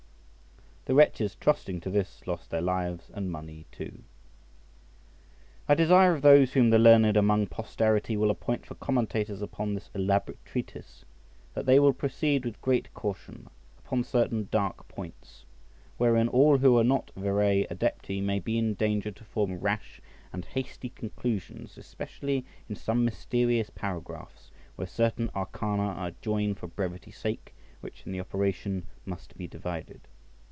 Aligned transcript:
The 0.85 0.95
wretches 0.95 1.35
trusting 1.39 1.79
to 1.81 1.91
this 1.91 2.25
lost 2.25 2.49
their 2.49 2.59
lives 2.59 3.11
and 3.13 3.31
money 3.31 3.65
too. 3.71 3.99
I 5.69 5.75
desire 5.75 6.15
of 6.15 6.23
those 6.23 6.51
whom 6.53 6.71
the 6.71 6.79
learned 6.79 7.15
among 7.15 7.47
posterity 7.47 8.17
will 8.17 8.31
appoint 8.31 8.65
for 8.65 8.73
commentators 8.73 9.43
upon 9.43 9.75
this 9.75 9.91
elaborate 9.93 10.43
treatise, 10.43 11.05
that 11.53 11.67
they 11.67 11.77
will 11.79 11.93
proceed 11.93 12.43
with 12.43 12.59
great 12.63 12.91
caution 12.95 13.47
upon 13.77 14.03
certain 14.03 14.47
dark 14.51 14.87
points, 14.87 15.45
wherein 15.97 16.27
all 16.27 16.57
who 16.57 16.75
are 16.79 16.83
not 16.83 17.11
verè 17.15 17.67
adepti 17.69 18.21
may 18.21 18.39
be 18.39 18.57
in 18.57 18.73
danger 18.73 19.11
to 19.11 19.23
form 19.23 19.59
rash 19.59 20.01
and 20.33 20.43
hasty 20.45 20.89
conclusions, 20.89 21.77
especially 21.77 22.43
in 22.67 22.75
some 22.75 23.05
mysterious 23.05 23.69
paragraphs, 23.69 24.49
where 24.77 24.87
certain 24.87 25.29
arcana 25.35 25.85
are 25.93 26.13
joined 26.23 26.57
for 26.57 26.65
brevity 26.67 27.11
sake, 27.11 27.53
which 27.81 28.01
in 28.05 28.11
the 28.11 28.19
operation 28.19 28.87
must 29.05 29.37
be 29.37 29.45
divided. 29.47 30.01